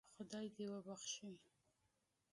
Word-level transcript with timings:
خدای 0.17 0.47
دې 0.55 0.65
وبخشي. 0.73 1.31